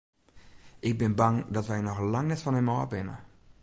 [0.89, 3.15] Ik bin bang dat wy noch lang net fan him ôf binne.